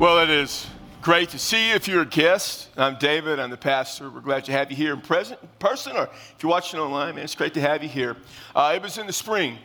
[0.00, 0.66] Well, it is
[1.02, 1.74] great to see you.
[1.74, 3.38] If you're a guest, I'm David.
[3.38, 4.08] I'm the pastor.
[4.08, 7.24] We're glad to have you here in present, person, or if you're watching online, man,
[7.24, 8.16] it's great to have you here.
[8.56, 9.58] Uh, it was in the spring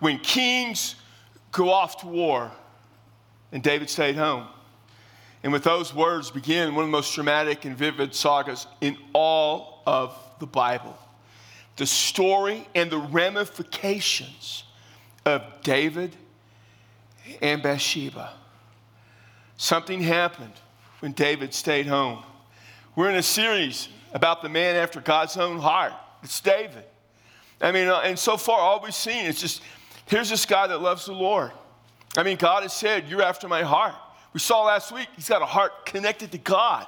[0.00, 0.96] when kings
[1.52, 2.50] go off to war,
[3.52, 4.48] and David stayed home.
[5.44, 9.84] And with those words begin one of the most dramatic and vivid sagas in all
[9.86, 10.98] of the Bible.
[11.76, 14.64] The story and the ramifications
[15.24, 16.16] of David
[17.40, 18.32] and Bathsheba.
[19.56, 20.52] Something happened
[21.00, 22.22] when David stayed home.
[22.94, 25.92] We're in a series about the man after God's own heart.
[26.22, 26.84] It's David.
[27.60, 29.62] I mean, uh, and so far, all we've seen is just
[30.06, 31.52] here's this guy that loves the Lord.
[32.16, 33.94] I mean, God has said, You're after my heart.
[34.32, 36.86] We saw last week, he's got a heart connected to God.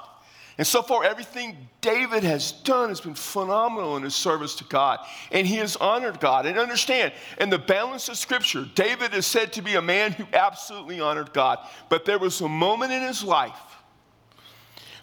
[0.59, 4.99] And so far, everything David has done has been phenomenal in his service to God.
[5.31, 6.45] And he has honored God.
[6.45, 10.25] And understand, in the balance of Scripture, David is said to be a man who
[10.33, 11.59] absolutely honored God.
[11.87, 13.57] But there was a moment in his life,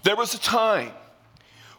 [0.02, 0.92] there was a time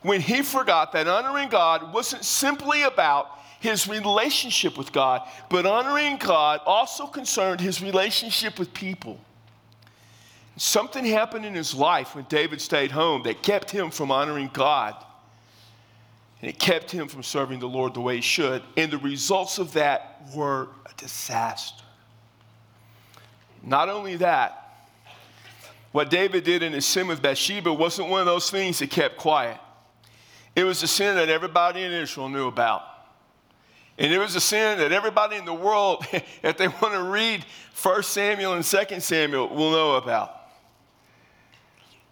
[0.02, 6.18] when he forgot that honoring God wasn't simply about his relationship with God, but honoring
[6.18, 9.20] God also concerned his relationship with people.
[10.58, 14.96] Something happened in his life when David stayed home that kept him from honoring God.
[16.42, 18.64] And it kept him from serving the Lord the way he should.
[18.76, 21.84] And the results of that were a disaster.
[23.64, 24.88] Not only that,
[25.92, 29.18] what David did in his sin with Bathsheba wasn't one of those things that kept
[29.18, 29.60] quiet.
[30.56, 32.84] It was a sin that everybody in Israel knew about.
[34.00, 37.46] And it was a sin that everybody in the world, if they want to read
[37.82, 40.37] 1 Samuel and 2 Samuel, will know about.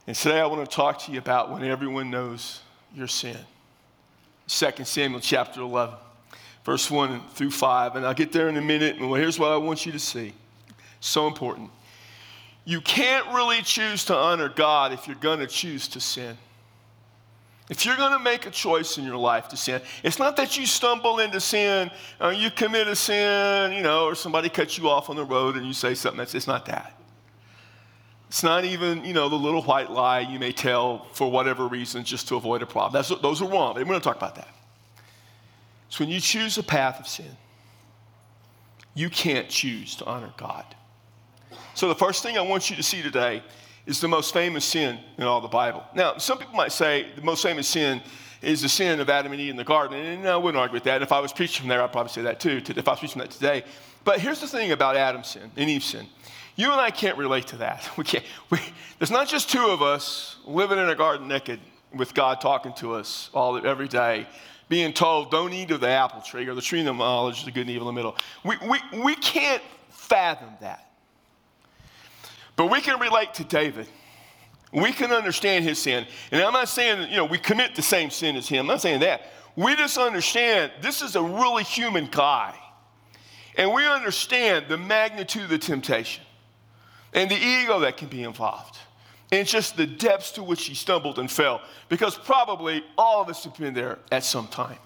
[0.07, 2.61] And today I want to talk to you about when everyone knows
[2.93, 3.37] your sin.
[4.47, 5.95] 2 Samuel chapter 11,
[6.63, 7.95] verse 1 through 5.
[7.95, 8.97] And I'll get there in a minute.
[8.97, 10.33] And here's what I want you to see.
[10.99, 11.71] So important.
[12.65, 16.37] You can't really choose to honor God if you're going to choose to sin.
[17.67, 20.55] If you're going to make a choice in your life to sin, it's not that
[20.55, 21.89] you stumble into sin,
[22.21, 25.55] or you commit a sin, you know, or somebody cuts you off on the road
[25.55, 26.93] and you say something it's not that.
[28.27, 32.03] It's not even, you know, the little white lie you may tell for whatever reason
[32.03, 32.93] just to avoid a problem.
[32.93, 33.75] That's, those are wrong.
[33.75, 34.49] We're going to talk about that.
[35.89, 37.37] So when you choose a path of sin,
[38.95, 40.65] you can't choose to honor God.
[41.75, 43.43] So the first thing I want you to see today
[43.85, 45.83] is the most famous sin in all the Bible.
[45.93, 48.01] Now, some people might say the most famous sin
[48.41, 49.99] is the sin of Adam and Eve in the garden.
[49.99, 51.01] And I wouldn't argue with that.
[51.01, 53.13] If I was preaching from there, I'd probably say that too, if I was preaching
[53.13, 53.63] from that today.
[54.03, 56.07] But here's the thing about Adam's sin and Eve's sin
[56.55, 57.89] you and I can't relate to that.
[57.97, 58.23] We can't.
[58.49, 58.59] We,
[58.99, 61.59] there's not just two of us living in a garden naked
[61.93, 64.27] with God talking to us all every day,
[64.67, 67.61] being told, don't eat of the apple tree or the tree of knowledge the good
[67.61, 68.17] and evil in the middle.
[68.43, 70.89] We, we, we can't fathom that.
[72.55, 73.87] But we can relate to David.
[74.71, 76.05] We can understand his sin.
[76.31, 78.61] And I'm not saying you know, we commit the same sin as him.
[78.61, 79.21] I'm not saying that.
[79.55, 82.55] We just understand this is a really human guy.
[83.57, 86.23] And we understand the magnitude of the temptation
[87.15, 88.77] and the ego that can be involved.
[89.31, 93.43] And just the depths to which he stumbled and fell, because probably all of us
[93.45, 94.77] have been there at some time.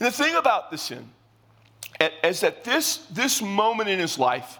[0.00, 1.10] And the thing about the sin
[2.22, 4.58] is that this, this moment in his life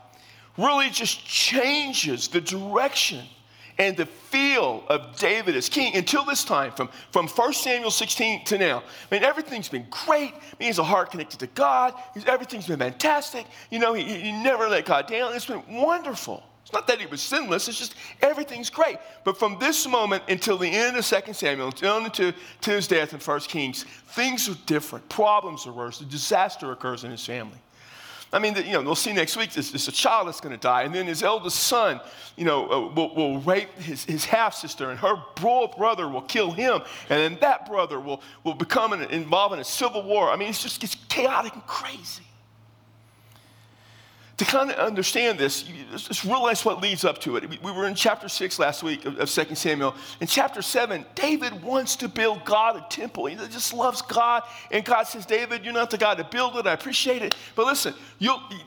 [0.59, 3.25] really just changes the direction
[3.79, 8.45] and the feel of David as king until this time, from, from 1 Samuel 16
[8.45, 8.79] to now.
[8.79, 10.33] I mean, everything's been great.
[10.33, 11.95] I mean, he has a heart connected to God.
[12.27, 13.47] Everything's been fantastic.
[13.71, 15.35] You know, he, he never let God down.
[15.35, 16.45] It's been wonderful.
[16.65, 18.97] It's not that he was sinless, it's just everything's great.
[19.23, 23.21] But from this moment until the end of 2 Samuel, until to his death in
[23.21, 25.07] 1 Kings, things are different.
[25.11, 26.01] Problems are worse.
[26.01, 27.59] A disaster occurs in his family.
[28.33, 30.83] I mean, you know, we'll see next week, there's, a child that's going to die,
[30.83, 32.01] and then his eldest son,
[32.35, 36.81] you know, uh, will, will rape his, his half-sister, and her brother will kill him,
[37.11, 40.31] and then that brother will, will become an, involved in a civil war.
[40.31, 42.25] I mean, it just gets chaotic and crazy
[44.37, 47.63] to kind of understand this, just realize what leads up to it.
[47.63, 49.95] We were in chapter 6 last week of, 2 Samuel.
[50.21, 53.27] In chapter 7, David wants to build God a temple.
[53.27, 54.43] He just loves God.
[54.73, 56.67] And God says, David, you're not the God to build it.
[56.67, 57.37] I appreciate it.
[57.55, 57.95] But listen,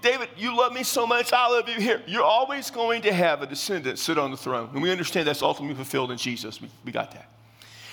[0.01, 1.33] David, you love me so much.
[1.33, 2.01] I love you here.
[2.07, 4.69] You're always going to have a descendant sit on the throne.
[4.73, 6.61] And we understand that's ultimately fulfilled in Jesus.
[6.61, 7.27] We, we got that.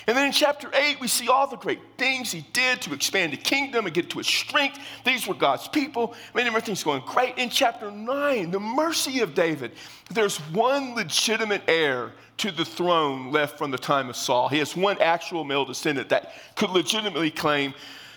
[0.07, 3.33] And then in chapter 8, we see all the great things he did to expand
[3.33, 4.79] the kingdom and get to its strength.
[5.05, 6.15] These were God's people.
[6.35, 7.39] I mean, everything's going great.
[7.39, 9.73] In chapter 9, the mercy of David.
[10.11, 14.49] There's one legitimate heir to the throne left from the time of Saul.
[14.49, 17.75] He has one actual male descendant that could legitimately claim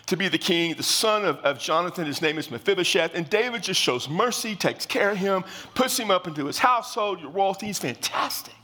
[0.08, 2.06] to be the king, the son of, of Jonathan.
[2.06, 3.12] His name is Mephibosheth.
[3.14, 5.44] And David just shows mercy, takes care of him,
[5.76, 7.68] puts him up into his household, your royalty.
[7.68, 8.56] He's fantastic.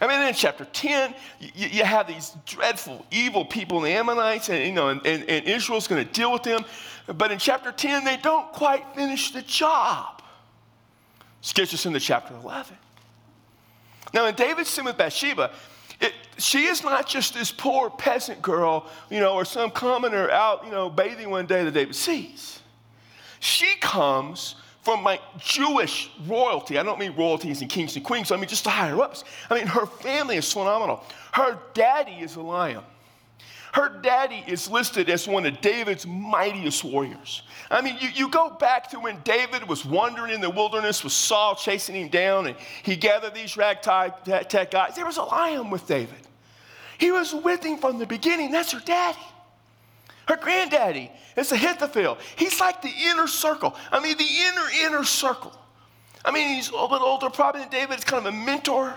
[0.00, 4.64] I mean, in chapter 10, you, you have these dreadful, evil people, the Ammonites, and,
[4.64, 6.64] you know, and, and, and Israel's going to deal with them.
[7.06, 10.22] But in chapter 10, they don't quite finish the job.
[11.40, 12.76] This gets us into chapter 11.
[14.14, 15.52] Now, in David's sin with Bathsheba,
[16.00, 20.64] it, she is not just this poor peasant girl, you know, or some commoner out,
[20.64, 22.60] you know, bathing one day that David sees.
[23.40, 26.78] She comes from my Jewish royalty.
[26.78, 29.24] I don't mean royalties and kings and queens, I mean just the higher ups.
[29.48, 31.04] I mean, her family is phenomenal.
[31.32, 32.82] Her daddy is Eliam.
[33.72, 37.42] Her daddy is listed as one of David's mightiest warriors.
[37.70, 41.14] I mean, you, you go back to when David was wandering in the wilderness with
[41.14, 44.12] Saul chasing him down, and he gathered these ragtag
[44.70, 44.94] guys.
[44.94, 46.18] There was Eliam with David.
[46.98, 48.50] He was with him from the beginning.
[48.50, 49.18] That's her daddy.
[50.32, 52.16] Her granddaddy is Ahithophel.
[52.36, 53.76] He's like the inner circle.
[53.90, 55.52] I mean, the inner, inner circle.
[56.24, 57.96] I mean, he's a little bit older probably than David.
[57.96, 58.94] He's kind of a mentor.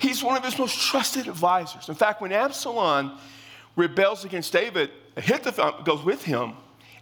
[0.00, 1.88] He's one of his most trusted advisors.
[1.88, 3.16] In fact, when Absalom
[3.76, 6.54] rebels against David, Ahithophel goes with him,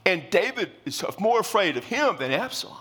[0.05, 2.77] and David is more afraid of him than Absalom.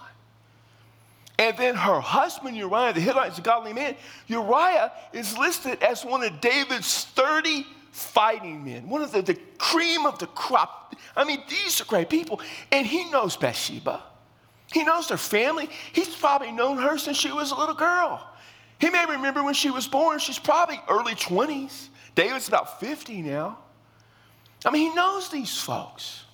[1.38, 3.96] And then her husband Uriah, the Hittite, is a godly man.
[4.28, 10.06] Uriah is listed as one of David's 30 fighting men, one of the, the cream
[10.06, 10.96] of the crop.
[11.16, 12.42] I mean, these are great people.
[12.72, 14.04] And he knows Bathsheba.
[14.72, 15.70] He knows their family.
[15.94, 18.26] He's probably known her since she was a little girl.
[18.80, 20.20] He may remember when she was born.
[20.20, 21.90] She's probably early 20s.
[22.16, 23.58] David's about 50 now.
[24.66, 26.26] I mean, he knows these folks.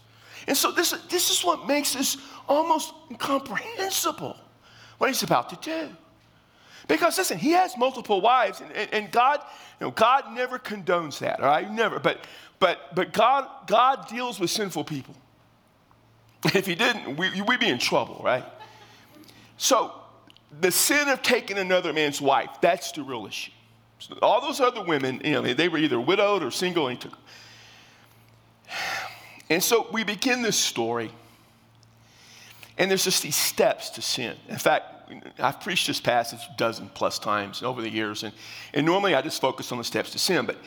[0.48, 2.18] And so this, this is what makes this
[2.48, 4.36] almost incomprehensible
[4.98, 5.96] what he's about to do.
[6.88, 9.40] Because listen, he has multiple wives, and, and, and, God,
[9.80, 11.70] you know, God never condones that, all right?
[11.72, 12.00] Never.
[12.00, 12.26] But
[12.60, 15.16] but but God, God deals with sinful people.
[16.54, 18.46] If he didn't, we, we'd be in trouble, right?
[19.58, 19.94] So
[20.62, 23.52] the sin of taking another man's wife, that's the real issue.
[24.00, 27.18] So all those other women, you know, they were either widowed or single, and took
[29.50, 31.12] And so we begin this story,
[32.80, 34.36] and there's just these steps to sin.
[34.50, 34.95] In fact,
[35.40, 38.34] I've preached this passage a dozen plus times over the years, and,
[38.74, 40.46] and normally I just focus on the steps to sin.
[40.46, 40.58] But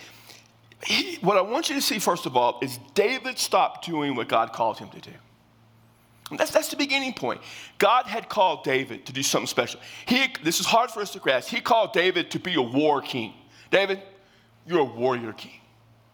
[0.85, 4.29] he, what I want you to see, first of all, is David stopped doing what
[4.29, 5.13] God called him to do.
[6.37, 7.41] That's, that's the beginning point.
[7.79, 9.81] God had called David to do something special.
[10.07, 11.49] He, this is hard for us to grasp.
[11.49, 13.33] He called David to be a war king.
[13.71, 14.03] David,
[14.67, 15.58] you're a warrior king.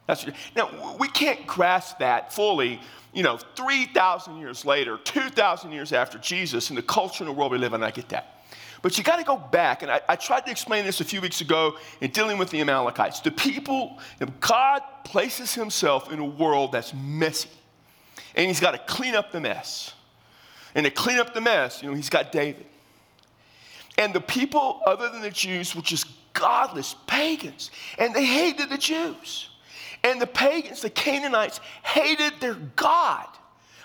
[0.06, 2.80] That's, now, we can't grasp that fully,
[3.12, 7.52] you know, 3,000 years later, 2,000 years after Jesus, in the culture and the world
[7.52, 8.44] we live in, I get that.
[8.82, 11.22] But you got to go back, and I, I, tried to explain this a few
[11.22, 13.20] weeks ago in dealing with the Amalekites.
[13.20, 13.98] The people,
[14.40, 17.48] God places himself in a world that's messy,
[18.34, 19.94] and he's got to clean up the mess.
[20.74, 22.66] And to clean up the mess, you know, he's got David.
[23.96, 28.76] And the people, other than the Jews, were just godless pagans, and they hated the
[28.76, 29.48] Jews.
[30.04, 33.26] And the pagans, the Canaanites, hated their God.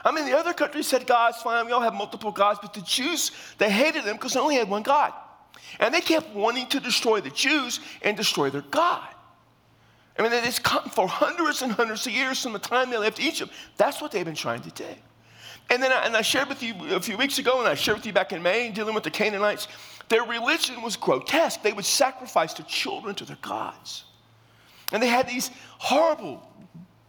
[0.04, 2.82] I mean, the other countries said God's fine, we all have multiple gods, but the
[2.82, 5.14] Jews, they hated them because they only had one God.
[5.80, 9.08] And they kept wanting to destroy the Jews and destroy their God.
[10.18, 13.22] I mean, it's come for hundreds and hundreds of years from the time they left
[13.22, 13.54] Egypt.
[13.78, 14.86] That's what they've been trying to do.
[15.70, 17.98] And then I, and I shared with you a few weeks ago, and I shared
[17.98, 19.70] with you back in May, dealing with the Canaanites,
[20.10, 21.62] their religion was grotesque.
[21.62, 24.04] They would sacrifice their children to their gods.
[24.92, 26.46] And they had these horrible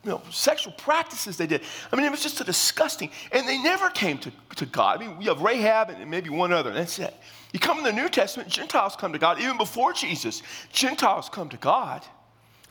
[0.03, 1.61] you know, sexual practices they did.
[1.93, 3.11] I mean, it was just so disgusting.
[3.33, 4.97] And they never came to, to God.
[5.03, 7.15] I mean, we have Rahab and maybe one other, that's it.
[7.53, 9.41] You come in the New Testament, Gentiles come to God.
[9.41, 12.03] Even before Jesus, Gentiles come to God.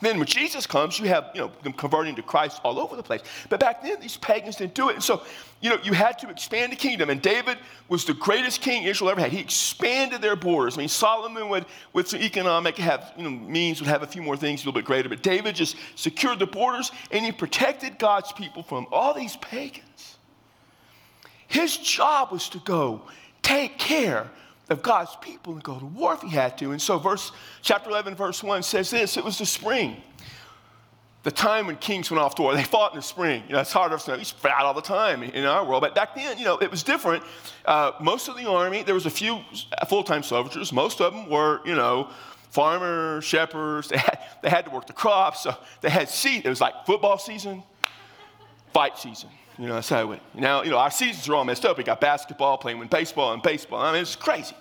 [0.00, 3.02] Then when Jesus comes, you have you know them converting to Christ all over the
[3.02, 3.20] place.
[3.48, 4.94] But back then, these pagans didn't do it.
[4.94, 5.22] And so,
[5.60, 7.10] you know, you had to expand the kingdom.
[7.10, 9.30] And David was the greatest king Israel ever had.
[9.30, 10.76] He expanded their borders.
[10.76, 14.22] I mean, Solomon would, with some economic have, you know, means, would have a few
[14.22, 15.08] more things a little bit greater.
[15.08, 20.16] But David just secured the borders and he protected God's people from all these pagans.
[21.46, 23.02] His job was to go
[23.42, 24.30] take care
[24.70, 26.70] of God's people and go to war if he had to.
[26.70, 29.96] And so verse chapter 11 verse 1 says this, it was the spring.
[31.22, 33.42] The time when kings went off to war, they fought in the spring.
[33.46, 34.16] You know, it's hard to know.
[34.16, 36.82] You fight all the time in our world, but back then, you know, it was
[36.82, 37.22] different.
[37.66, 39.40] Uh, most of the army, there was a few
[39.88, 40.72] full-time soldiers.
[40.72, 42.08] Most of them were, you know,
[42.50, 43.88] farmers, shepherds.
[43.88, 45.42] They had, they had to work the crops.
[45.42, 46.46] So they had seat.
[46.46, 47.64] It was like football season,
[48.72, 49.28] fight season.
[49.60, 50.22] You know, that's how it went.
[50.34, 51.76] Now, you know, our seasons are all messed up.
[51.76, 53.78] We got basketball, playing with baseball and baseball.
[53.78, 54.56] I mean, it's crazy.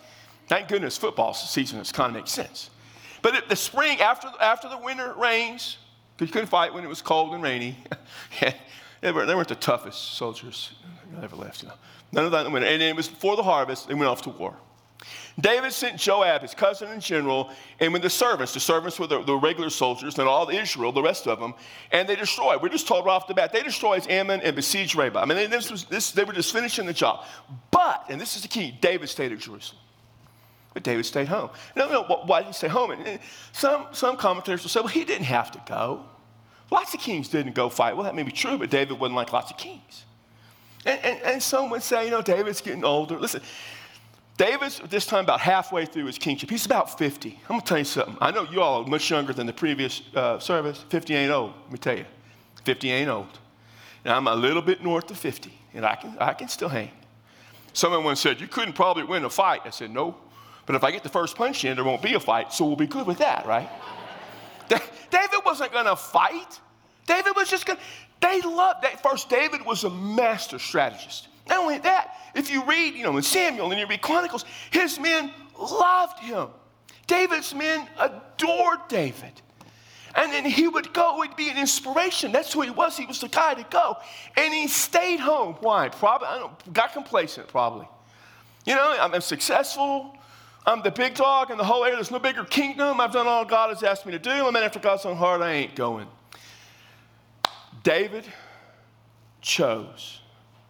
[0.48, 2.70] Thank goodness football season has kind of makes sense.
[3.22, 5.78] But the spring, after, after the winter rains,
[6.18, 7.78] because you couldn't fight when it was cold and rainy,
[9.02, 10.74] they, were, weren't the toughest soldiers
[11.14, 11.64] that ever left.
[11.64, 11.76] You know.
[12.12, 12.68] None of that in the winter.
[12.68, 14.58] And it was before the harvest, they went off to war.
[15.40, 19.24] David sent Joab, his cousin in general, and with the servants, the servants were the,
[19.24, 21.54] the, regular soldiers, and all Israel, the rest of them,
[21.92, 22.62] and they destroyed.
[22.62, 25.22] We're just told right off the bat, they destroyed Ammon and besieged Rabbah.
[25.22, 27.24] I mean, this was, this, they were just finishing the job.
[27.72, 29.82] But, and this is the key, David stayed at Jerusalem.
[30.74, 31.50] But David stayed home.
[31.76, 32.92] No, no, why did he stay home?
[32.92, 33.20] And
[33.54, 36.06] some, some commentators will say, well, he didn't have to go.
[36.72, 37.96] Lots of kings didn't go fight.
[37.96, 40.06] Well, that may be true, but David wasn't like lots of kings.
[40.86, 43.18] And, and, and some would say, you know, David's getting older.
[43.18, 43.42] Listen,
[44.40, 46.50] David's this time about halfway through his kingship.
[46.50, 47.38] He's about 50.
[47.42, 48.18] I'm going to tell you something.
[48.22, 50.86] I know you all are much younger than the previous uh, service.
[50.88, 52.06] 50 ain't old, let me tell you.
[52.64, 53.38] 50 ain't old.
[54.06, 56.90] And I'm a little bit north of 50, and I can, I can still hang.
[57.74, 59.64] Someone once said, You couldn't probably win a fight.
[59.66, 60.16] I said, No.
[60.66, 62.78] But if I get the first punch in, there won't be a fight, so we'll
[62.78, 63.70] be good with that, right?
[64.70, 66.62] David wasn't going to fight.
[67.06, 67.84] David was just going to,
[68.22, 69.04] they loved that.
[69.04, 71.28] First, David was a master strategist.
[71.50, 75.00] Not only that, if you read, you know, in Samuel and you read Chronicles, his
[75.00, 76.50] men loved him.
[77.08, 79.42] David's men adored David.
[80.16, 82.32] And then he would go, he'd be an inspiration.
[82.32, 82.98] That's who he was.
[82.98, 83.98] He was the guy to go.
[84.36, 85.56] And he stayed home.
[85.60, 85.90] Why?
[85.90, 87.88] Probably, I don't got complacent, probably.
[88.66, 90.16] You know, I'm, I'm successful.
[90.66, 91.96] I'm the big dog in the whole area.
[91.96, 93.00] There's no bigger kingdom.
[93.00, 94.30] I've done all God has asked me to do.
[94.30, 95.42] I'm in after God's own heart.
[95.42, 96.08] I ain't going.
[97.84, 98.26] David
[99.42, 100.19] chose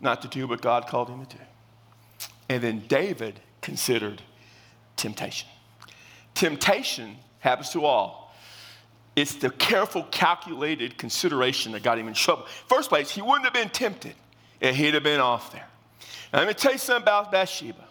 [0.02, 1.44] not to do what God called him to do.
[2.48, 4.22] And then David considered
[4.96, 5.48] temptation.
[6.34, 8.34] Temptation happens to all.
[9.16, 12.46] It's the careful, calculated consideration that got him in trouble.
[12.68, 14.16] First place, he wouldn't have been tempted
[14.62, 15.68] if he'd have been off there.
[16.32, 17.84] Now, let me tell you something about Bathsheba.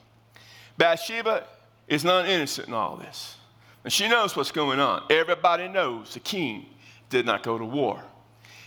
[0.77, 1.45] Bathsheba
[1.87, 3.37] is not innocent in all this.
[3.85, 5.05] And she knows what's going on.
[5.11, 6.67] Everybody knows the king
[7.11, 8.03] did not go to war.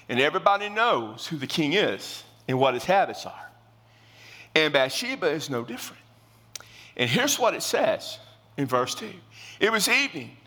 [0.10, 3.50] And everybody knows who the king is and what his habits are.
[4.56, 6.02] And Bathsheba is no different.
[6.98, 8.20] And here's what it says
[8.58, 9.10] in verse 2
[9.60, 10.38] It was evening.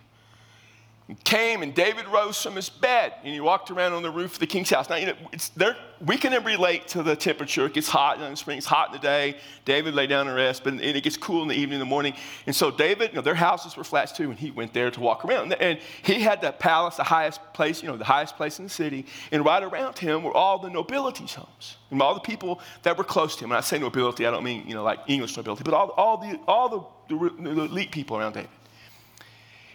[1.06, 4.34] He came and David rose from his bed and he walked around on the roof
[4.34, 4.88] of the king's house.
[4.88, 7.66] Now, you know, it's there, we can relate to the temperature.
[7.66, 9.36] It gets hot in the spring, it's hot in the day.
[9.66, 12.14] David lay down and rest, but it gets cool in the evening, in the morning.
[12.46, 15.00] And so David, you know, their houses were flats too, and he went there to
[15.00, 15.52] walk around.
[15.52, 18.70] And he had the palace, the highest place, you know, the highest place in the
[18.70, 19.04] city.
[19.30, 23.04] And right around him were all the nobility's homes and all the people that were
[23.04, 23.50] close to him.
[23.50, 26.16] When I say nobility, I don't mean, you know, like English nobility, but all, all,
[26.16, 28.48] the, all the, the elite people around David.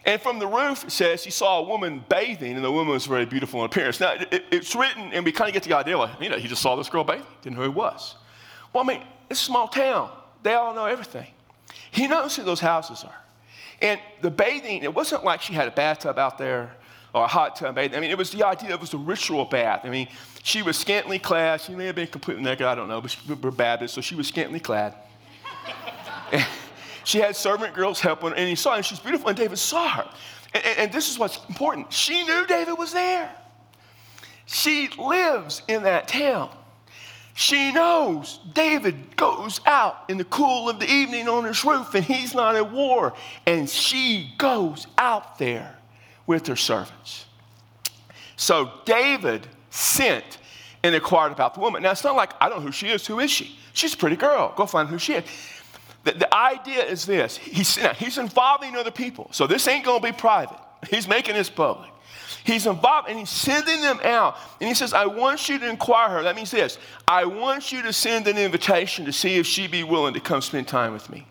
[0.06, 3.06] And from the roof, it says he saw a woman bathing, and the woman was
[3.06, 4.00] very beautiful in appearance.
[4.00, 6.48] Now, it, it's written, and we kind of get the idea, like, you know, he
[6.48, 8.16] just saw this girl bathing, didn't know who it was.
[8.74, 10.10] Well, I mean, it's a small town.
[10.42, 11.28] They all know everything.
[11.92, 13.16] He knows who those houses are.
[13.82, 16.76] And the bathing, it wasn't like she had a bathtub out there
[17.14, 17.98] or a hot tub bathing.
[17.98, 19.82] I mean, it was the idea, it was a ritual bath.
[19.84, 20.08] I mean,
[20.44, 21.62] she was scantily clad.
[21.62, 24.16] She may have been completely naked, I don't know, but she was Baptist, so she
[24.16, 24.96] was scantily clad.
[27.04, 29.58] She had servant girls helping, her, and he saw her, and she's beautiful, and David
[29.58, 30.10] saw her.
[30.54, 31.92] And, and, and this is what's important.
[31.92, 33.32] She knew David was there.
[34.46, 36.50] She lives in that town.
[37.40, 42.04] She knows David goes out in the cool of the evening on his roof and
[42.04, 43.14] he's not at war.
[43.46, 45.78] And she goes out there
[46.28, 47.28] with her servants.
[48.36, 50.40] So David sent
[50.84, 51.84] and inquired about the woman.
[51.84, 53.08] Now, it's not like, I don't know who she is.
[53.08, 53.58] Who is she?
[53.72, 54.54] She's a pretty girl.
[54.58, 55.24] Go find who she is.
[56.04, 59.30] The, the idea is this he's, he's involving other people.
[59.32, 60.58] So this ain't going to be private.
[60.90, 61.90] He's making this public.
[62.44, 64.38] He's involved and he's sending them out.
[64.60, 66.24] And he says, I want you to inquire her.
[66.24, 66.78] That means this
[67.08, 70.42] I want you to send an invitation to see if she'd be willing to come
[70.42, 71.28] spend time with me.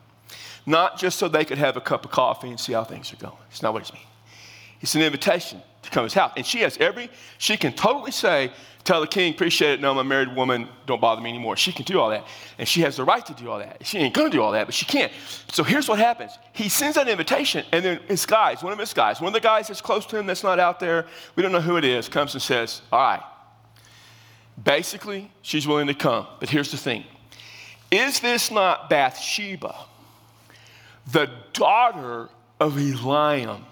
[0.66, 3.16] Not just so they could have a cup of coffee and see how things are
[3.16, 3.36] going.
[3.50, 4.02] It's not what he's mean.
[4.80, 6.32] It's an invitation to come to his house.
[6.36, 8.52] And she has every, she can totally say,
[8.84, 11.56] tell the king, appreciate it, no, I'm a married woman, don't bother me anymore.
[11.56, 12.26] She can do all that.
[12.58, 13.84] And she has the right to do all that.
[13.86, 15.12] She ain't gonna do all that, but she can't.
[15.52, 16.32] So here's what happens.
[16.52, 19.40] He sends that invitation, and then his guys, one of his guys, one of the
[19.40, 22.08] guys that's close to him that's not out there, we don't know who it is,
[22.08, 23.22] comes and says, All right,
[24.62, 26.26] basically, she's willing to come.
[26.40, 27.04] But here's the thing
[27.90, 29.74] Is this not Bathsheba,
[31.12, 32.28] the daughter
[32.58, 33.62] of Eliam,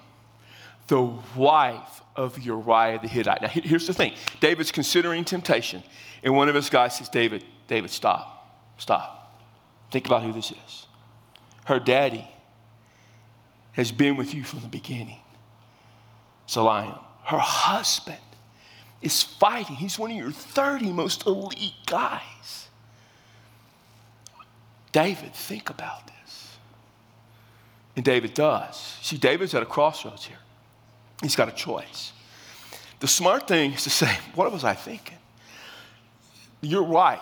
[0.89, 1.03] the
[1.35, 3.43] wife of Uriah the Hittite.
[3.43, 5.83] Now, here's the thing David's considering temptation,
[6.23, 9.43] and one of his guys says, David, David, stop, stop.
[9.91, 10.87] Think about who this is.
[11.67, 12.29] Her daddy
[13.73, 15.21] has been with you from the beginning.
[16.49, 16.99] Eliam.
[17.25, 18.19] Her husband
[19.03, 19.77] is fighting.
[19.77, 22.69] He's one of your 30 most elite guys.
[24.93, 26.57] David, think about this.
[27.97, 28.97] And David does.
[29.03, 30.39] See, David's at a crossroads here.
[31.23, 32.13] He's got a choice.
[33.01, 35.19] The smart thing is to say, What was I thinking?
[36.61, 37.21] You're right.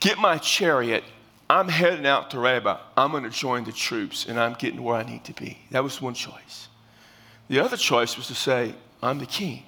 [0.00, 1.04] Get my chariot
[1.50, 2.78] I'm heading out to Rabbah.
[2.96, 5.58] I'm going to join the troops and I'm getting where I need to be.
[5.72, 6.68] That was one choice.
[7.48, 8.72] The other choice was to say,
[9.02, 9.64] I'm the king.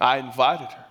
[0.00, 0.84] I invited her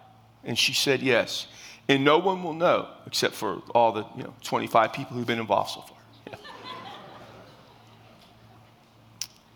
[0.46, 1.48] and she said yes.
[1.90, 5.40] And no one will know except for all the you know, 25 people who've been
[5.40, 5.98] involved so far.
[6.28, 6.36] Yeah.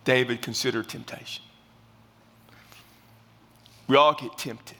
[0.03, 1.41] David considered temptation.
[3.87, 4.77] We all get tempted.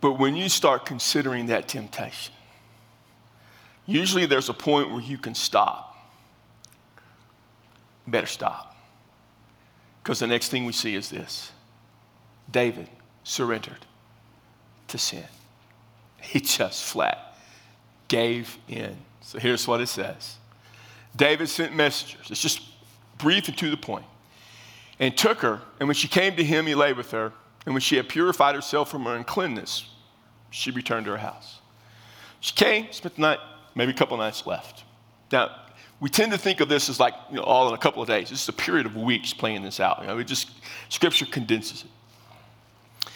[0.00, 2.32] But when you start considering that temptation,
[3.86, 5.96] usually there's a point where you can stop.
[8.06, 8.76] Better stop.
[10.02, 11.52] Because the next thing we see is this
[12.50, 12.88] David
[13.24, 13.86] surrendered
[14.88, 15.24] to sin.
[16.20, 17.36] He just flat
[18.08, 18.96] gave in.
[19.20, 20.36] So here's what it says
[21.14, 22.30] David sent messengers.
[22.30, 22.62] It's just
[23.18, 24.06] brief and to the point.
[25.00, 27.32] And took her, and when she came to him, he lay with her.
[27.66, 29.88] And when she had purified herself from her uncleanness,
[30.50, 31.60] she returned to her house.
[32.40, 33.38] She came, spent the night,
[33.74, 34.84] maybe a couple nights left.
[35.32, 35.56] Now,
[36.00, 38.08] we tend to think of this as like you know, all in a couple of
[38.08, 38.30] days.
[38.30, 39.98] This is a period of weeks playing this out.
[40.00, 40.50] You know, it just
[40.88, 43.08] Scripture condenses it.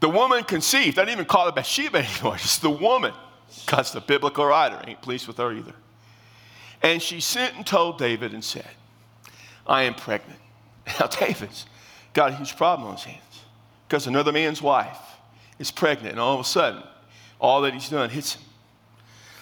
[0.00, 0.98] The woman conceived.
[0.98, 2.36] I didn't even call it Bathsheba anymore.
[2.38, 3.12] Just the woman.
[3.64, 5.74] Because the biblical writer ain't pleased with her either.
[6.82, 8.68] And she sent and told David and said,
[9.66, 10.38] I am pregnant.
[10.98, 11.66] Now, David's
[12.12, 13.22] got a huge problem on his hands
[13.86, 14.98] because another man's wife
[15.58, 16.82] is pregnant, and all of a sudden,
[17.40, 18.42] all that he's done hits him.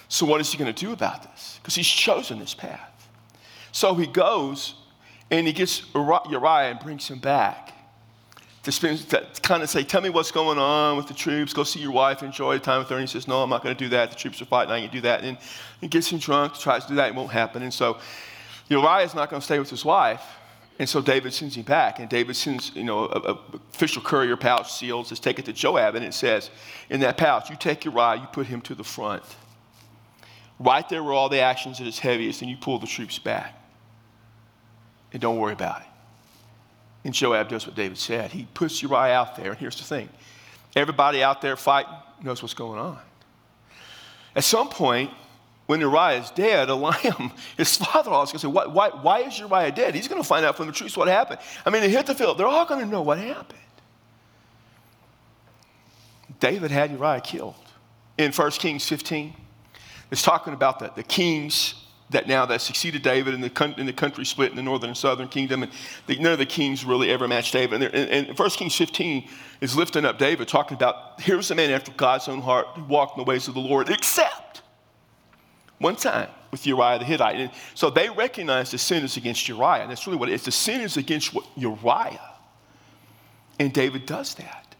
[0.09, 1.59] So, what is he going to do about this?
[1.61, 3.09] Because he's chosen this path.
[3.71, 4.75] So, he goes
[5.29, 7.73] and he gets Uriah and brings him back
[8.63, 11.53] to, spend, to kind of say, Tell me what's going on with the troops.
[11.53, 12.95] Go see your wife, enjoy the time with her.
[12.95, 14.11] And he says, No, I'm not going to do that.
[14.11, 14.71] The troops are fighting.
[14.71, 15.23] I can't do that.
[15.23, 15.37] And
[15.81, 17.09] he gets him drunk, tries to do that.
[17.09, 17.63] It won't happen.
[17.63, 17.97] And so
[18.69, 20.21] Uriah is not going to stay with his wife.
[20.79, 21.99] And so David sends him back.
[21.99, 23.39] And David sends, you know, a, a
[23.73, 25.95] official courier pouch sealed, says, Take it to Joab.
[25.95, 26.51] And it says,
[26.89, 29.23] In that pouch, you take Uriah, you put him to the front.
[30.59, 33.53] Right there where all the actions at its heaviest, and you pull the troops back.
[35.13, 35.87] And don't worry about it.
[37.03, 38.31] And Joab does what David said.
[38.31, 39.51] He puts Uriah out there.
[39.51, 40.09] And here's the thing
[40.75, 42.99] everybody out there fighting knows what's going on.
[44.35, 45.09] At some point,
[45.67, 48.89] when Uriah is dead, Eliam, his father in law, is going to say, why, why,
[48.89, 49.93] why is Uriah dead?
[49.93, 51.39] He's going to find out from the troops what happened.
[51.65, 52.37] I mean, hit the field.
[52.37, 53.59] They're all going to know what happened.
[56.39, 57.55] David had Uriah killed.
[58.17, 59.33] In 1 Kings 15,
[60.09, 61.75] it's talking about the, the kings
[62.09, 64.97] that now that succeeded David and the, in the country split in the northern and
[64.97, 65.71] southern kingdom, and
[66.05, 67.83] the, none of the kings really ever matched David.
[67.83, 69.27] And, and, and 1 Kings 15
[69.59, 73.17] is lifting up David, talking about here's a man after God's own heart who walked
[73.17, 74.61] in the ways of the Lord, except
[75.79, 77.35] one time with Uriah the Hittite.
[77.35, 79.81] And so they recognize the sin is against Uriah.
[79.81, 80.43] And that's really what it is.
[80.43, 82.33] The sin is against Uriah.
[83.59, 84.75] And David does that.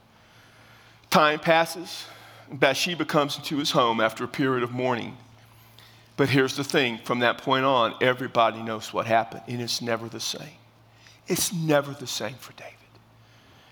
[1.10, 2.06] Time passes.
[2.52, 5.18] Bathsheba comes into his home after a period of mourning.
[6.16, 10.10] But here's the thing from that point on, everybody knows what happened, and it's never
[10.10, 10.58] the same.
[11.28, 12.74] It's never the same for David.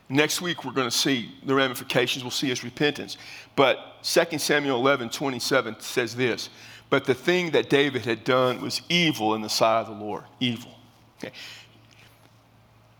[0.08, 2.24] Next week, we're going to see the ramifications.
[2.24, 3.18] We'll see his repentance.
[3.56, 6.50] But 2 Samuel 11 27 says this
[6.90, 10.24] But the thing that David had done was evil in the sight of the Lord.
[10.40, 10.72] Evil.
[11.18, 11.34] Okay.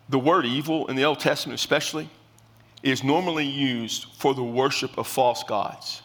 [0.10, 2.10] The word evil in the Old Testament, especially,
[2.84, 6.02] is normally used for the worship of false gods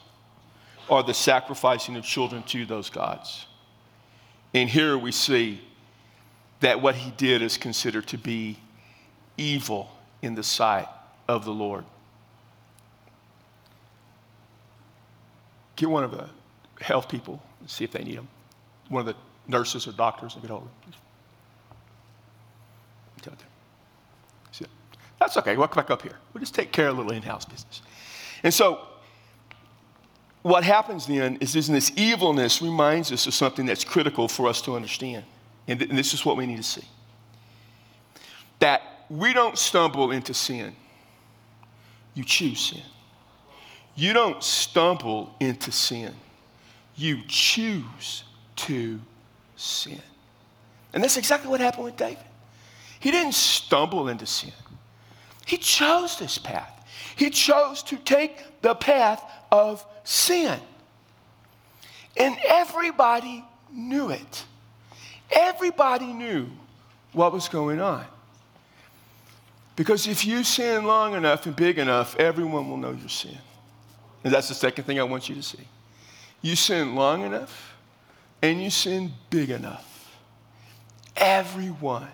[0.88, 3.46] or the sacrificing of children to those gods.
[4.54, 5.60] And here we see
[6.60, 8.58] that what he did is considered to be
[9.36, 9.90] evil
[10.22, 10.88] in the sight
[11.28, 11.84] of the Lord.
[15.76, 16.28] Get one of the
[16.80, 18.28] health people and see if they need them.
[18.88, 19.16] One of the
[19.50, 20.94] nurses or doctors and get hold of them.
[24.52, 24.66] See,
[25.18, 25.56] That's okay.
[25.56, 26.16] We'll come back up here.
[26.32, 27.82] We'll just take care of a little in house business.
[28.42, 28.80] And so
[30.42, 34.62] what happens then is, is this evilness reminds us of something that's critical for us
[34.62, 35.24] to understand.
[35.68, 36.86] And, th- and this is what we need to see
[38.60, 40.76] that we don't stumble into sin,
[42.14, 42.82] you choose sin.
[43.96, 46.14] You don't stumble into sin,
[47.00, 48.24] you choose
[48.56, 49.00] to
[49.56, 50.00] sin.
[50.92, 52.18] And that's exactly what happened with David.
[52.98, 54.52] He didn't stumble into sin,
[55.46, 56.76] he chose this path.
[57.16, 60.58] He chose to take the path of sin.
[62.16, 64.44] And everybody knew it.
[65.30, 66.46] Everybody knew
[67.12, 68.06] what was going on.
[69.76, 73.36] Because if you sin long enough and big enough, everyone will know your sin.
[74.24, 75.66] And that's the second thing I want you to see.
[76.42, 77.74] You sin long enough
[78.42, 80.18] and you sin big enough,
[81.16, 82.08] everyone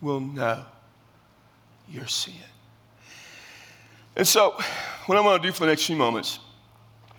[0.00, 0.64] will know
[1.88, 2.34] your sin.
[4.16, 4.58] And so,
[5.06, 6.38] what I want to do for the next few moments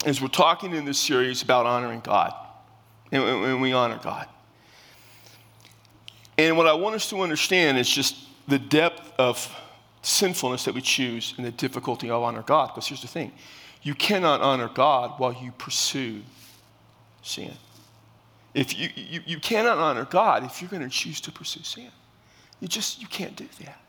[0.06, 2.34] is we're talking in this series about honoring God.
[3.12, 4.28] and, and we honor God.
[6.38, 8.16] And what I want us to understand is just
[8.48, 9.54] the depth of
[10.02, 12.68] sinfulness that we choose and the difficulty of honor God.
[12.68, 13.32] Because here's the thing
[13.82, 16.22] you cannot honor God while you pursue
[17.28, 17.54] sin.
[18.54, 21.90] If you, you, you cannot honor God if you're going to choose to pursue sin.
[22.60, 23.80] You just, you can't do that.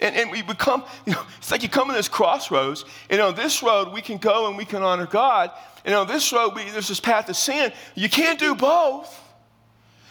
[0.00, 3.34] And, and we become, you know, it's like you come to this crossroads, and on
[3.34, 5.50] this road we can go and we can honor God,
[5.84, 7.72] and on this road we, there's this path of sin.
[7.94, 9.22] You can't do both.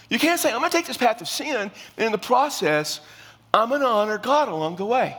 [0.09, 3.01] You can't say, I'm going to take this path of sin, and in the process,
[3.53, 5.17] I'm going to honor God along the way.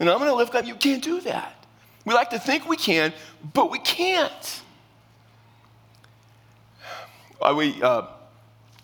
[0.00, 0.66] And I'm going to live God.
[0.66, 1.64] You can't do that.
[2.04, 3.12] We like to think we can,
[3.54, 4.62] but we can't.
[7.52, 8.06] We, uh,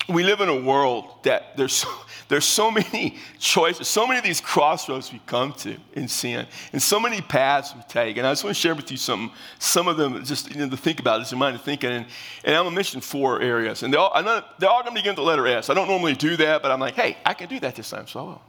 [0.09, 1.89] we live in a world that there's so,
[2.29, 6.81] there's so many choices, so many of these crossroads we come to in sin, and
[6.81, 8.17] so many paths we take.
[8.17, 10.69] And I just want to share with you some, some of them just you know,
[10.69, 11.91] to think about, just in mind of thinking.
[11.91, 12.07] And,
[12.45, 13.83] and I'm going to mention four areas.
[13.83, 14.13] And they're all,
[14.59, 15.71] they're all going to begin with the letter S.
[15.71, 18.07] I don't normally do that, but I'm like, hey, I can do that this time,
[18.07, 18.43] so I will.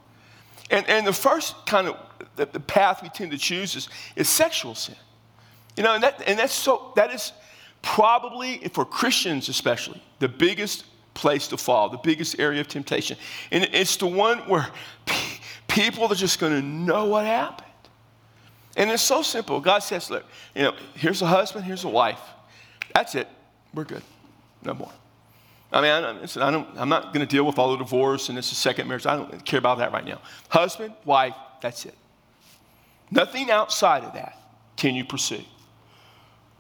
[0.70, 1.98] And, and the first kind of
[2.36, 4.96] the, the path we tend to choose is, is sexual sin.
[5.76, 7.34] You know, and, that, and that's so, that is
[7.82, 13.18] probably, for Christians especially, the biggest place to fall, the biggest area of temptation.
[13.52, 14.68] And it's the one where
[15.68, 17.68] people are just going to know what happened.
[18.78, 19.60] And it's so simple.
[19.60, 22.22] God says, look, you know, here's a husband, here's a wife.
[22.94, 23.28] That's it.
[23.74, 24.04] We're good.
[24.64, 24.92] No more.
[25.74, 28.38] I mean, I, I don't, I'm not going to deal with all the divorce and
[28.38, 29.06] it's a second marriage.
[29.06, 30.22] I don't care about that right now.
[30.50, 31.96] Husband, wife, that's it.
[33.10, 34.38] Nothing outside of that
[34.78, 35.44] can you pursue.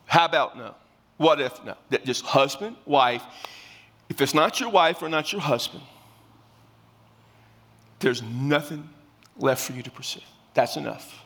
[0.06, 0.76] How about no?
[1.22, 1.76] What if no?
[2.04, 3.22] Just husband, wife.
[4.10, 5.84] If it's not your wife or not your husband,
[8.00, 8.90] there's nothing
[9.38, 10.22] left for you to pursue.
[10.56, 11.24] That's enough.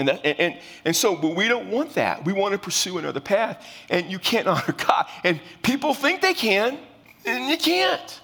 [0.00, 2.24] And, that, and, and, and, so, but we don't want that.
[2.24, 3.64] We want to pursue another path.
[3.90, 5.06] And you can't honor God.
[5.22, 6.76] And people think they can,
[7.24, 8.20] and you can't.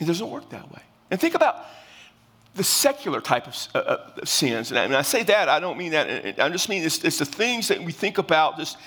[0.00, 0.82] It doesn't work that way.
[1.12, 1.64] And think about
[2.56, 4.72] the secular type of uh, uh sins.
[4.72, 6.40] And I say that, I don't mean that.
[6.40, 8.78] I just mean it's, it's the things that we think about just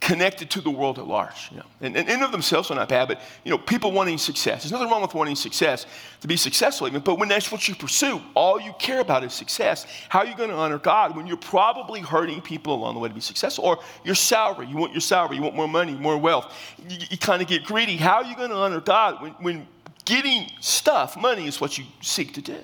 [0.00, 1.50] connected to the world at large.
[1.50, 1.66] You know?
[1.82, 4.62] and, and in of themselves are not bad, but you know, people wanting success.
[4.62, 5.86] There's nothing wrong with wanting success
[6.22, 7.02] to be successful, even.
[7.02, 9.86] But when that's what you pursue, all you care about is success.
[10.08, 13.08] How are you going to honor God when you're probably hurting people along the way
[13.08, 13.64] to be successful?
[13.64, 16.52] Or your salary, you want your salary, you want more money, more wealth.
[16.88, 17.96] You, you kind of get greedy.
[17.96, 19.68] How are you going to honor God when, when
[20.06, 22.58] getting stuff, money, is what you seek to do?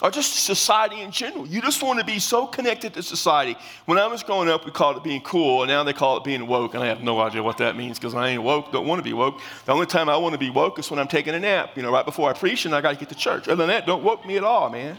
[0.00, 1.46] Or just society in general.
[1.46, 3.56] You just want to be so connected to society.
[3.86, 6.24] When I was growing up, we called it being cool, and now they call it
[6.24, 8.86] being woke, and I have no idea what that means because I ain't woke, don't
[8.86, 9.40] want to be woke.
[9.66, 11.82] The only time I want to be woke is when I'm taking a nap, you
[11.82, 13.48] know, right before I preach, and I got to get to church.
[13.48, 14.96] Other than that, don't woke me at all, man.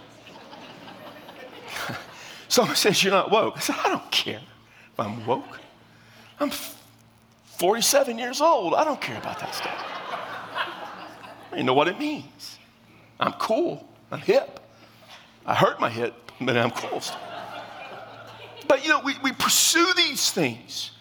[2.50, 3.56] Someone says you're not woke.
[3.56, 4.42] I said, I don't care
[4.92, 5.60] if I'm woke.
[6.42, 6.52] I'm
[7.46, 8.74] 47 years old.
[8.74, 9.86] I don't care about that stuff.
[11.52, 12.58] I don't know what it means.
[13.20, 13.88] I'm cool.
[14.12, 14.59] I'm hip.
[15.46, 17.12] I hurt my hip, but I'm close.
[18.68, 20.92] But you know, we, we pursue these things.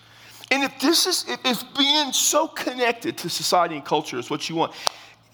[0.51, 4.57] And if this is, if being so connected to society and culture is what you
[4.57, 4.73] want,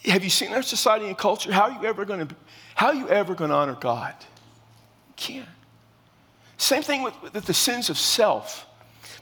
[0.05, 1.53] have you seen our society and culture?
[1.53, 2.35] How are you ever going to,
[2.75, 4.15] how are you ever going to honor God?
[5.09, 5.49] You can't.
[6.57, 8.67] Same thing with, with the sins of self.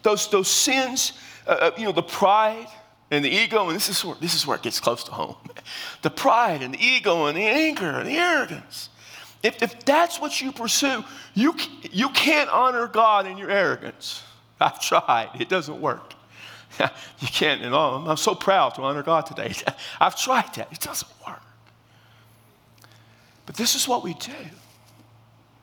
[0.03, 1.13] Those, those sins,
[1.47, 2.67] uh, uh, you know, the pride
[3.11, 5.37] and the ego, and this is, where, this is where it gets close to home.
[6.03, 8.89] The pride and the ego and the anger and the arrogance.
[9.43, 11.55] If, if that's what you pursue, you,
[11.91, 14.23] you can't honor God in your arrogance.
[14.61, 16.15] I've tried, it doesn't work.
[16.81, 18.09] you can't, and all.
[18.09, 19.53] I'm so proud to honor God today.
[20.01, 21.43] I've tried that, it doesn't work.
[23.47, 24.33] But this is what we do.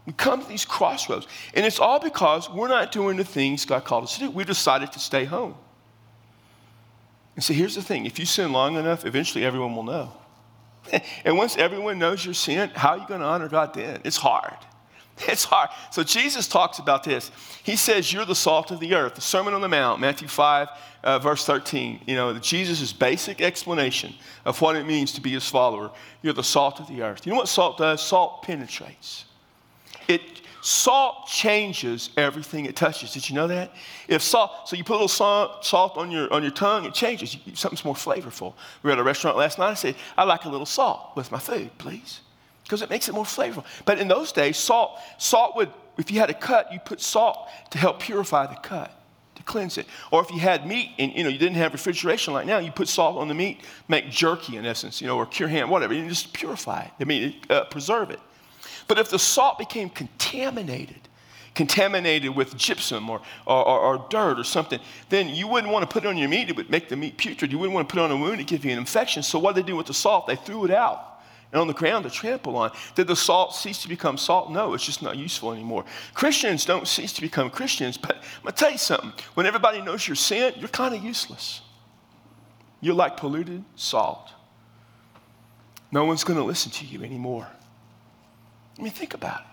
[0.06, 3.86] We come to these crossroads, and it's all because we're not doing the things God
[3.86, 4.30] called us to do.
[4.32, 5.56] We decided to stay home.
[7.36, 10.12] And so here's the thing if you sin long enough, eventually everyone will know.
[11.26, 14.02] and once everyone knows your sin, how are you going to honor God then?
[14.04, 14.58] It's hard.
[15.28, 15.70] It's hard.
[15.92, 17.30] So Jesus talks about this.
[17.64, 19.16] He says, You're the salt of the earth.
[19.16, 20.68] The Sermon on the Mount, Matthew 5,
[21.04, 22.02] uh, verse 13.
[22.08, 24.14] You know, Jesus' basic explanation
[24.46, 25.92] of what it means to be his follower.
[26.22, 27.26] You're the salt of the earth.
[27.26, 28.02] You know what salt does?
[28.02, 29.26] Salt penetrates.
[30.08, 33.14] It Salt changes everything it touches.
[33.14, 33.74] Did you know that?
[34.08, 37.38] If salt, so you put a little salt, on your on your tongue, it changes.
[37.54, 38.54] Something's more flavorful.
[38.84, 39.72] We were at a restaurant last night.
[39.72, 42.22] I said, "I like a little salt with my food, please,"
[42.64, 43.64] because it makes it more flavorful.
[43.86, 47.48] But in those days, salt salt would, if you had a cut, you put salt
[47.70, 48.92] to help purify the cut,
[49.36, 49.88] to cleanse it.
[50.12, 52.72] Or if you had meat and you know you didn't have refrigeration like now, you
[52.72, 55.94] put salt on the meat, make jerky in essence, you know, or cure ham, whatever.
[55.94, 56.92] You just purify it.
[57.00, 58.20] I mean, uh, preserve it.
[58.90, 61.08] But if the salt became contaminated,
[61.54, 66.04] contaminated with gypsum or, or, or, dirt or something, then you wouldn't want to put
[66.04, 66.50] it on your meat.
[66.50, 67.52] It would make the meat putrid.
[67.52, 68.42] You wouldn't want to put it on a wound.
[68.42, 69.22] It give you an infection.
[69.22, 70.26] So what did they do with the salt?
[70.26, 71.22] They threw it out
[71.52, 72.72] and on the ground to trample on.
[72.96, 74.52] Did the salt cease to become salt?
[74.52, 75.86] No, it's just not useful anymore.
[76.16, 79.14] Christians don't cease to become Christians, but I'm going to tell you something.
[79.36, 81.62] When everybody knows your sin, you're kind of useless.
[82.82, 84.32] You're like polluted salt.
[85.92, 87.48] No one's going to listen to you anymore.
[88.80, 89.46] I mean, think about it.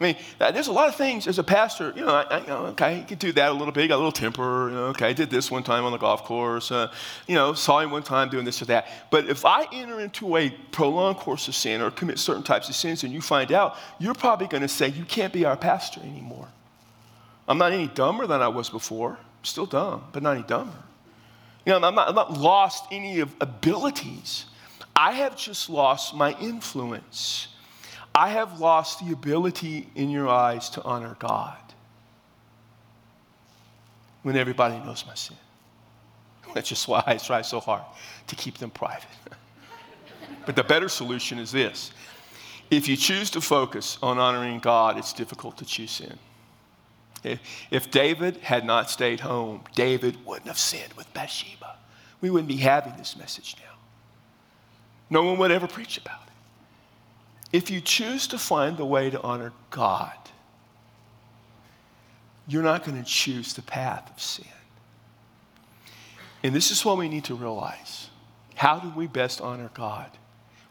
[0.00, 3.00] I mean, there's a lot of things as a pastor, you know, I, I, okay,
[3.00, 3.82] you can do that a little bit.
[3.82, 5.98] You got a little temper, you know, okay, I did this one time on the
[5.98, 6.90] golf course, uh,
[7.26, 8.88] you know, saw him one time doing this or that.
[9.10, 12.76] But if I enter into a prolonged course of sin or commit certain types of
[12.76, 16.00] sins and you find out, you're probably going to say, you can't be our pastor
[16.00, 16.48] anymore.
[17.46, 19.18] I'm not any dumber than I was before.
[19.18, 20.78] I'm still dumb, but not any dumber.
[21.66, 24.46] You know, I'm not, I'm not lost any of abilities.
[24.96, 27.48] I have just lost my influence.
[28.14, 31.56] I have lost the ability in your eyes to honor God
[34.22, 35.36] when everybody knows my sin.
[36.54, 37.82] That's just why I try so hard
[38.26, 39.08] to keep them private.
[40.46, 41.92] but the better solution is this
[42.70, 46.18] if you choose to focus on honoring God, it's difficult to choose sin.
[47.70, 51.76] If, David had not stayed home, David wouldn't have sinned with Bathsheba.
[52.22, 53.76] We wouldn't be having this message now.
[55.10, 56.29] No one would ever preach about it.
[57.52, 60.16] If you choose to find the way to honor God,
[62.46, 64.46] you're not going to choose the path of sin.
[66.42, 68.08] And this is what we need to realize.
[68.54, 70.10] How do we best honor God?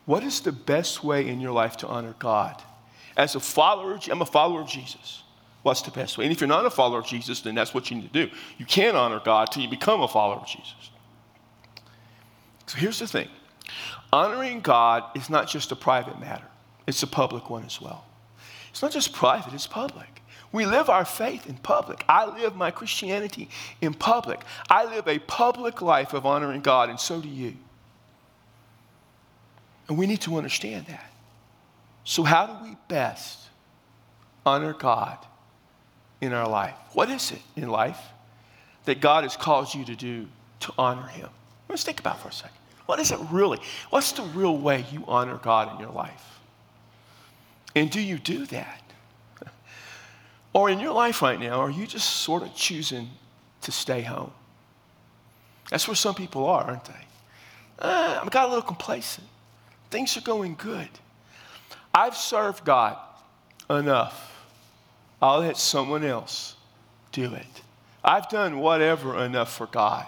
[0.05, 2.61] What is the best way in your life to honor God?
[3.15, 5.23] As a follower, I'm a follower of Jesus.
[5.61, 6.25] What's the best way?
[6.25, 8.33] And if you're not a follower of Jesus, then that's what you need to do.
[8.57, 10.91] You can't honor God till you become a follower of Jesus.
[12.67, 13.27] So here's the thing
[14.11, 16.45] honoring God is not just a private matter
[16.89, 18.03] it's a public one as well.
[18.71, 20.21] It's not just private, it's public.
[20.51, 22.03] We live our faith in public.
[22.09, 23.49] I live my Christianity
[23.81, 24.41] in public.
[24.69, 27.55] I live a public life of honoring God, and so do you.
[29.87, 31.11] And we need to understand that.
[32.03, 33.37] So, how do we best
[34.43, 35.19] honor God
[36.21, 36.73] in our life?
[36.93, 37.99] What is it in life
[38.85, 40.27] that God has called you to do
[40.61, 41.29] to honor Him?
[41.67, 42.57] Let's think about for a second.
[42.87, 43.59] What is it really?
[43.91, 46.38] What's the real way you honor God in your life?
[47.75, 48.81] And do you do that?
[50.53, 53.09] Or in your life right now, are you just sort of choosing
[53.61, 54.31] to stay home?
[55.69, 57.05] That's where some people are, aren't they?
[57.77, 59.27] Uh, I got a little complacent.
[59.91, 60.89] Things are going good.
[61.93, 62.97] I've served God
[63.69, 64.47] enough.
[65.21, 66.55] I'll let someone else
[67.11, 67.61] do it.
[68.03, 70.07] I've done whatever enough for God.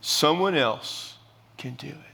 [0.00, 1.16] Someone else
[1.56, 2.11] can do it.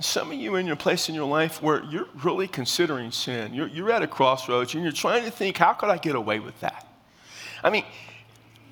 [0.00, 3.54] Some of you in your place in your life where you're really considering sin.
[3.54, 6.40] You're, you're at a crossroads and you're trying to think, how could I get away
[6.40, 6.88] with that?
[7.62, 7.84] I mean,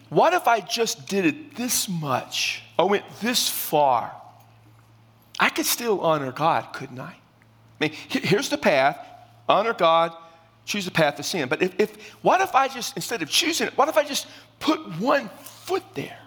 [0.09, 4.13] what if I just did it this much or went this far?
[5.39, 7.15] I could still honor God, couldn't I?
[7.15, 7.17] I
[7.81, 8.99] mean, here's the path
[9.49, 10.13] honor God,
[10.65, 11.49] choose the path of sin.
[11.49, 14.27] But if, if, what if I just, instead of choosing it, what if I just
[14.61, 16.19] put one foot there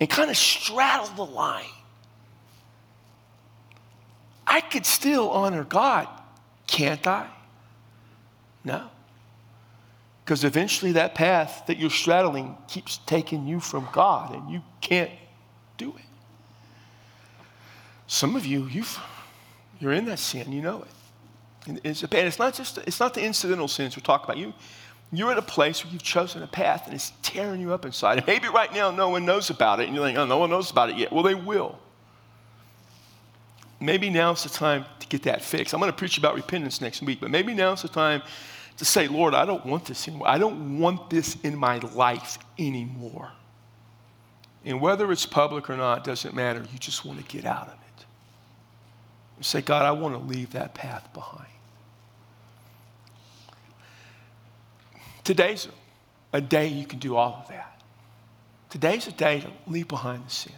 [0.00, 1.64] and kind of straddle the line?
[4.46, 6.08] I could still honor God,
[6.66, 7.28] can't I?
[8.64, 8.88] No.
[10.24, 15.10] Because eventually that path that you're straddling keeps taking you from God and you can't
[15.76, 16.04] do it.
[18.06, 18.98] Some of you, you've,
[19.80, 21.68] you're in that sin, you know it.
[21.68, 24.36] And it's, and it's not just it's not the incidental sins we're talking about.
[24.36, 24.52] You,
[25.12, 28.18] you're at a place where you've chosen a path and it's tearing you up inside.
[28.18, 30.50] And maybe right now no one knows about it, and you're like, oh, no one
[30.50, 31.12] knows about it yet.
[31.12, 31.78] Well, they will
[33.84, 35.74] maybe now's the time to get that fixed.
[35.74, 38.22] I'm going to preach about repentance next week, but maybe now's the time
[38.76, 40.28] to say, Lord, I don't want this anymore.
[40.28, 43.30] I don't want this in my life anymore.
[44.64, 46.64] And whether it's public or not doesn't matter.
[46.72, 48.04] You just want to get out of it.
[49.38, 51.48] You say, God, I want to leave that path behind.
[55.22, 55.68] Today's
[56.32, 57.80] a day you can do all of that.
[58.70, 60.52] Today's a day to leave behind the sin.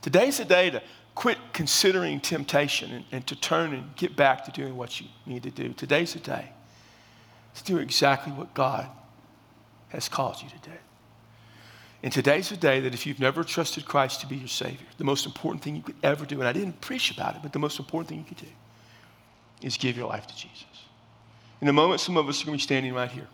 [0.00, 0.82] Today's a day to
[1.18, 5.42] quit considering temptation and, and, to turn and get back to doing what you need
[5.42, 5.72] to do.
[5.72, 6.52] Today's the day
[7.56, 8.86] to do exactly what God
[9.88, 10.76] has called you to do.
[12.04, 15.02] And today's the day that if you've never trusted Christ to be your Savior, the
[15.02, 17.58] most important thing you could ever do, and I didn't preach about it, but the
[17.58, 20.66] most important thing you could do is give your life to Jesus.
[21.60, 23.26] In a moment, some of us are going to be standing right here.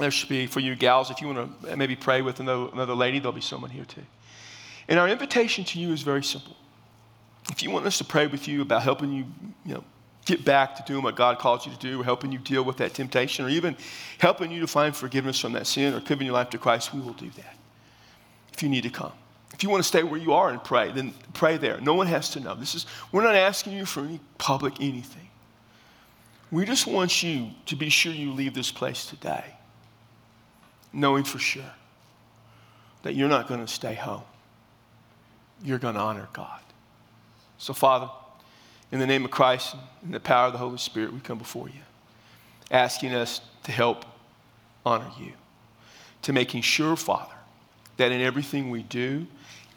[0.00, 2.94] There should be, for you gals, if you want to maybe pray with another, another
[2.96, 4.02] lady, there'll be someone here too.
[4.88, 6.56] And our invitation to you is very simple
[7.50, 9.26] if you want us to pray with you about helping you,
[9.64, 9.84] you know,
[10.24, 12.76] get back to doing what God calls you to do, or helping you deal with
[12.78, 13.76] that temptation, or even
[14.18, 17.00] helping you to find forgiveness from that sin or giving your life to Christ, we
[17.00, 17.56] will do that.
[18.52, 19.12] If you need to come.
[19.52, 21.80] If you want to stay where you are and pray, then pray there.
[21.80, 22.54] No one has to know.
[22.54, 25.28] This is we're not asking you for any public anything.
[26.50, 29.44] We just want you to be sure you leave this place today
[30.92, 31.72] knowing for sure
[33.02, 34.22] that you're not going to stay home.
[35.62, 36.60] You're going to honor God.
[37.60, 38.08] So, Father,
[38.90, 41.68] in the name of Christ and the power of the Holy Spirit, we come before
[41.68, 41.82] you,
[42.70, 44.06] asking us to help
[44.84, 45.34] honor you,
[46.22, 47.34] to making sure, Father,
[47.98, 49.26] that in everything we do,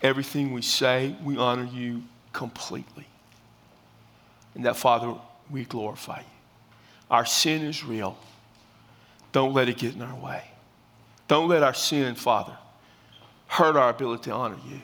[0.02, 3.06] everything we say, we honor you completely.
[4.56, 5.14] And that, Father,
[5.52, 6.26] we glorify you.
[7.12, 8.18] Our sin is real.
[9.34, 10.46] Don't let it get in our way.
[11.28, 12.56] Don't let our sin, Father,
[13.48, 14.80] hurt our ability to honor you.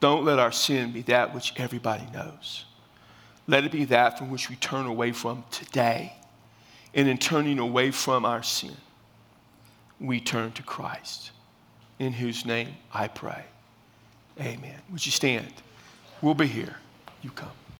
[0.00, 2.64] Don't let our sin be that which everybody knows.
[3.46, 6.12] Let it be that from which we turn away from today.
[6.94, 8.76] And in turning away from our sin,
[10.00, 11.30] we turn to Christ,
[11.98, 13.44] in whose name I pray.
[14.40, 14.80] Amen.
[14.90, 15.52] Would you stand?
[16.20, 16.76] We'll be here.
[17.22, 17.50] You come.